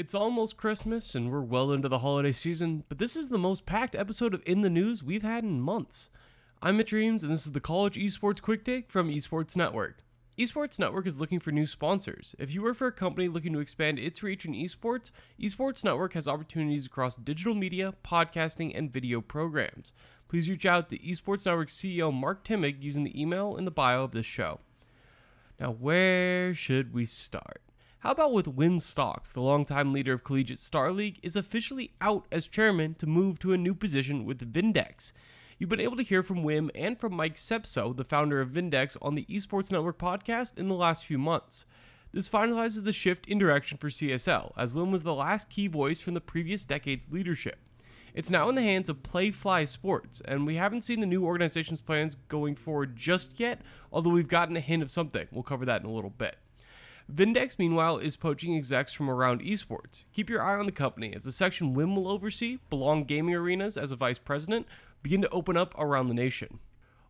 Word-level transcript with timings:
It's 0.00 0.14
almost 0.14 0.56
Christmas 0.56 1.14
and 1.14 1.30
we're 1.30 1.42
well 1.42 1.70
into 1.72 1.86
the 1.86 1.98
holiday 1.98 2.32
season, 2.32 2.84
but 2.88 2.96
this 2.96 3.16
is 3.16 3.28
the 3.28 3.36
most 3.36 3.66
packed 3.66 3.94
episode 3.94 4.32
of 4.32 4.42
In 4.46 4.62
the 4.62 4.70
News 4.70 5.04
we've 5.04 5.22
had 5.22 5.44
in 5.44 5.60
months. 5.60 6.08
I'm 6.62 6.78
Mitch 6.78 6.92
Reames 6.92 7.22
and 7.22 7.30
this 7.30 7.44
is 7.44 7.52
the 7.52 7.60
College 7.60 7.96
Esports 7.96 8.40
Quick 8.40 8.64
Take 8.64 8.90
from 8.90 9.10
Esports 9.10 9.56
Network. 9.56 9.98
Esports 10.38 10.78
Network 10.78 11.06
is 11.06 11.18
looking 11.18 11.38
for 11.38 11.52
new 11.52 11.66
sponsors. 11.66 12.34
If 12.38 12.54
you 12.54 12.62
work 12.62 12.76
for 12.76 12.86
a 12.86 12.92
company 12.92 13.28
looking 13.28 13.52
to 13.52 13.58
expand 13.58 13.98
its 13.98 14.22
reach 14.22 14.46
in 14.46 14.54
esports, 14.54 15.10
Esports 15.38 15.84
Network 15.84 16.14
has 16.14 16.26
opportunities 16.26 16.86
across 16.86 17.16
digital 17.16 17.54
media, 17.54 17.92
podcasting, 18.02 18.72
and 18.74 18.90
video 18.90 19.20
programs. 19.20 19.92
Please 20.28 20.48
reach 20.48 20.64
out 20.64 20.88
to 20.88 20.98
Esports 21.00 21.44
Network 21.44 21.68
CEO 21.68 22.10
Mark 22.10 22.42
Timig 22.42 22.82
using 22.82 23.04
the 23.04 23.20
email 23.20 23.54
in 23.54 23.66
the 23.66 23.70
bio 23.70 24.04
of 24.04 24.12
this 24.12 24.24
show. 24.24 24.60
Now, 25.60 25.72
where 25.72 26.54
should 26.54 26.94
we 26.94 27.04
start? 27.04 27.60
How 28.00 28.12
about 28.12 28.32
with 28.32 28.56
Wim 28.56 28.80
Stocks, 28.80 29.30
the 29.30 29.42
longtime 29.42 29.92
leader 29.92 30.14
of 30.14 30.24
Collegiate 30.24 30.58
Star 30.58 30.90
League, 30.90 31.20
is 31.22 31.36
officially 31.36 31.92
out 32.00 32.24
as 32.32 32.46
chairman 32.46 32.94
to 32.94 33.06
move 33.06 33.38
to 33.40 33.52
a 33.52 33.58
new 33.58 33.74
position 33.74 34.24
with 34.24 34.50
Vindex. 34.50 35.12
You've 35.58 35.68
been 35.68 35.80
able 35.80 35.98
to 35.98 36.02
hear 36.02 36.22
from 36.22 36.42
Wim 36.42 36.70
and 36.74 36.98
from 36.98 37.14
Mike 37.14 37.34
Sepso, 37.34 37.94
the 37.94 38.02
founder 38.02 38.40
of 38.40 38.52
Vindex, 38.52 38.96
on 39.02 39.16
the 39.16 39.26
Esports 39.26 39.70
Network 39.70 39.98
podcast 39.98 40.56
in 40.56 40.68
the 40.68 40.76
last 40.76 41.04
few 41.04 41.18
months. 41.18 41.66
This 42.10 42.26
finalizes 42.26 42.84
the 42.84 42.94
shift 42.94 43.26
in 43.26 43.36
direction 43.36 43.76
for 43.76 43.90
CSL, 43.90 44.52
as 44.56 44.72
Wim 44.72 44.90
was 44.90 45.02
the 45.02 45.14
last 45.14 45.50
key 45.50 45.66
voice 45.66 46.00
from 46.00 46.14
the 46.14 46.22
previous 46.22 46.64
decade's 46.64 47.10
leadership. 47.10 47.58
It's 48.14 48.30
now 48.30 48.48
in 48.48 48.54
the 48.54 48.62
hands 48.62 48.88
of 48.88 49.02
Playfly 49.02 49.68
Sports, 49.68 50.22
and 50.24 50.46
we 50.46 50.56
haven't 50.56 50.84
seen 50.84 51.00
the 51.00 51.06
new 51.06 51.26
organization's 51.26 51.82
plans 51.82 52.16
going 52.28 52.56
forward 52.56 52.96
just 52.96 53.38
yet, 53.38 53.60
although 53.92 54.08
we've 54.08 54.26
gotten 54.26 54.56
a 54.56 54.60
hint 54.60 54.82
of 54.82 54.90
something. 54.90 55.28
We'll 55.30 55.42
cover 55.42 55.66
that 55.66 55.82
in 55.82 55.86
a 55.86 55.92
little 55.92 56.08
bit. 56.08 56.38
Vindex, 57.12 57.58
meanwhile, 57.58 57.98
is 57.98 58.16
poaching 58.16 58.54
execs 58.56 58.92
from 58.92 59.10
around 59.10 59.42
esports. 59.42 60.04
Keep 60.12 60.30
your 60.30 60.42
eye 60.42 60.56
on 60.56 60.66
the 60.66 60.72
company, 60.72 61.14
as 61.14 61.24
the 61.24 61.32
section 61.32 61.74
Wim 61.74 61.94
will 61.94 62.08
oversee, 62.08 62.58
Belong 62.70 63.04
Gaming 63.04 63.34
Arenas 63.34 63.76
as 63.76 63.90
a 63.90 63.96
vice 63.96 64.18
president, 64.18 64.66
begin 65.02 65.20
to 65.22 65.28
open 65.30 65.56
up 65.56 65.74
around 65.78 66.08
the 66.08 66.14
nation. 66.14 66.60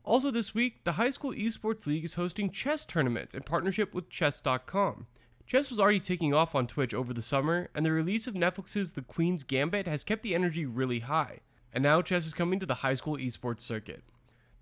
Also, 0.03 0.31
this 0.31 0.55
week, 0.55 0.85
the 0.85 0.93
High 0.93 1.11
School 1.11 1.33
Esports 1.33 1.87
League 1.87 2.05
is 2.05 2.15
hosting 2.15 2.51
chess 2.51 2.85
tournaments 2.85 3.35
in 3.35 3.43
partnership 3.43 3.93
with 3.93 4.09
Chess.com. 4.09 5.07
Chess 5.47 5.69
was 5.69 5.79
already 5.79 6.01
taking 6.01 6.33
off 6.33 6.55
on 6.55 6.67
Twitch 6.67 6.95
over 6.95 7.13
the 7.13 7.21
summer, 7.21 7.69
and 7.75 7.85
the 7.85 7.93
release 7.93 8.27
of 8.27 8.35
Netflix's 8.35 8.93
The 8.93 9.03
Queen's 9.03 9.45
Gambit 9.45 9.87
has 9.87 10.05
kept 10.05 10.23
the 10.23 10.35
energy 10.35 10.65
really 10.65 11.01
high. 11.01 11.41
And 11.73 11.83
now 11.83 12.03
chess 12.03 12.27
is 12.27 12.35
coming 12.35 12.59
to 12.61 12.67
the 12.67 12.77
high 12.77 12.95
school 12.95 13.17
esports 13.17 13.61
circuit. 13.61 14.03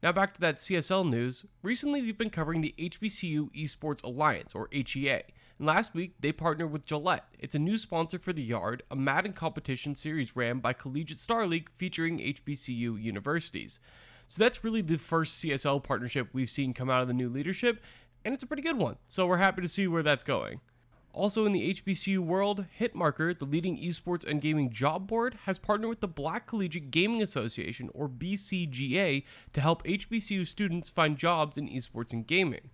Now 0.01 0.13
back 0.13 0.33
to 0.35 0.41
that 0.41 0.59
CSL 0.59 1.09
news. 1.09 1.45
Recently, 1.61 2.01
we've 2.01 2.17
been 2.17 2.31
covering 2.31 2.61
the 2.61 2.75
HBCU 2.79 3.51
Esports 3.53 4.05
Alliance, 4.05 4.55
or 4.55 4.69
HEA. 4.71 5.23
And 5.59 5.67
last 5.67 5.93
week, 5.93 6.15
they 6.21 6.31
partnered 6.31 6.71
with 6.71 6.87
Gillette. 6.87 7.25
It's 7.37 7.57
a 7.57 7.59
new 7.59 7.77
sponsor 7.77 8.21
for 8.21 8.33
the 8.33 8.43
Yard, 8.43 8.85
a 8.93 8.97
Madden 8.97 9.33
competition 9.33 9.97
series 9.97 10.37
ran 10.37 10.61
by 10.61 10.73
Collegiate 10.73 11.19
Star 11.19 11.49
League 11.49 11.69
featuring 11.75 12.19
HBCU 12.19 13.03
universities. 13.03 13.81
So 14.29 14.39
that's 14.39 14.63
really 14.63 14.83
the 14.83 14.99
first 14.99 15.43
CSL 15.43 15.83
partnership 15.83 16.29
we've 16.33 16.49
seen 16.49 16.75
come 16.75 16.91
out 16.91 17.03
of 17.03 17.09
the 17.09 17.15
new 17.15 17.29
leadership, 17.29 17.83
and 18.25 18.33
it's 18.33 18.45
a 18.45 18.47
pretty 18.47 18.62
good 18.62 18.79
one. 18.79 18.99
So 19.09 19.27
we're 19.27 19.39
happy 19.39 19.62
to 19.62 19.69
see 19.69 19.89
where 19.89 20.05
that's 20.05 20.23
going. 20.23 20.61
Also 21.12 21.47
in 21.47 21.53
the 21.53 21.75
HBCU 21.75 22.19
world, 22.19 22.67
Hitmarker, 22.78 23.37
the 23.37 23.45
leading 23.45 23.78
esports 23.78 24.25
and 24.25 24.41
gaming 24.41 24.70
job 24.70 25.06
board, 25.06 25.39
has 25.47 25.59
partnered 25.59 25.89
with 25.89 26.00
the 26.00 26.09
Black 26.09 26.47
Collegiate 26.47 26.91
Gaming 26.91 27.23
Association, 27.23 27.91
or 27.95 28.09
BCGA, 28.09 29.25
to 29.53 29.61
help 29.61 29.83
HBCU 29.84 30.47
students 30.47 30.91
find 30.91 31.17
jobs 31.17 31.59
in 31.59 31.69
esports 31.69 32.12
and 32.12 32.27
gaming. 32.27 32.70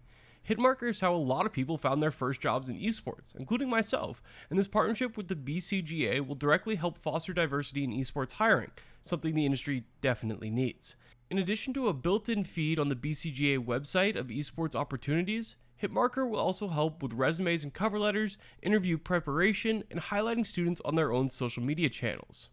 Hitmarker 0.49 0.91
is 0.91 1.01
how 1.01 1.15
a 1.15 1.17
lot 1.17 1.47
of 1.47 1.53
people 1.53 1.79
found 1.79 2.03
their 2.03 2.11
first 2.11 2.41
jobs 2.41 2.69
in 2.69 2.79
esports, 2.79 3.35
including 3.35 3.71
myself, 3.71 4.23
and 4.51 4.59
this 4.59 4.69
partnership 4.69 5.17
with 5.17 5.29
the 5.29 5.37
BCGA 5.37 6.27
will 6.27 6.35
directly 6.35 6.75
help 6.75 6.99
foster 6.99 7.33
diversity 7.33 7.83
in 7.83 7.93
esports 7.93 8.33
hiring, 8.33 8.71
something 9.01 9.35
the 9.35 9.47
industry 9.47 9.85
definitely 10.03 10.51
needs. 10.51 10.97
In 11.31 11.39
addition 11.39 11.73
to 11.75 11.89
a 11.89 11.95
built 11.95 12.29
in 12.29 12.45
feed 12.45 12.79
on 12.79 12.91
the 12.91 12.97
BCGA 12.97 13.59
website 13.65 14.17
of 14.17 14.27
esports 14.27 14.75
opportunities, 14.75 15.57
Hitmarker 15.85 16.29
will 16.29 16.41
also 16.41 16.69
help 16.69 17.03
with 17.03 17.13
resumes 17.13 17.63
and 17.63 17.75
cover 17.75 17.99
letters, 17.99 18.39
interview 18.63 18.97
preparation, 18.97 19.85
and 19.91 20.01
highlighting 20.01 20.47
students 20.47 20.81
on 20.85 20.95
their 20.95 21.13
own 21.13 21.29
social 21.29 21.63
media 21.63 21.91
channels. 21.91 22.49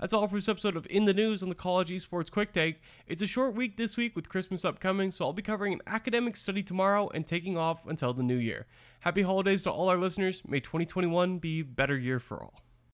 That's 0.00 0.12
all 0.12 0.26
for 0.26 0.34
this 0.34 0.48
episode 0.48 0.76
of 0.76 0.86
In 0.90 1.04
the 1.04 1.14
News 1.14 1.44
on 1.44 1.48
the 1.48 1.54
College 1.54 1.90
Esports 1.90 2.28
Quick 2.28 2.52
Take. 2.52 2.80
It's 3.06 3.22
a 3.22 3.26
short 3.26 3.54
week 3.54 3.76
this 3.76 3.96
week 3.96 4.16
with 4.16 4.28
Christmas 4.28 4.64
upcoming, 4.64 5.12
so 5.12 5.24
I'll 5.24 5.32
be 5.32 5.42
covering 5.42 5.74
an 5.74 5.82
academic 5.86 6.36
study 6.36 6.64
tomorrow 6.64 7.08
and 7.14 7.24
taking 7.24 7.56
off 7.56 7.86
until 7.86 8.12
the 8.12 8.24
new 8.24 8.36
year. 8.36 8.66
Happy 9.00 9.22
holidays 9.22 9.62
to 9.62 9.70
all 9.70 9.88
our 9.88 9.98
listeners. 9.98 10.42
May 10.44 10.58
2021 10.58 11.38
be 11.38 11.60
a 11.60 11.64
better 11.64 11.96
year 11.96 12.18
for 12.18 12.42
all. 12.42 12.62